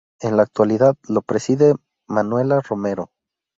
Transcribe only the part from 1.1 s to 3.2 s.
preside Manuela Romero.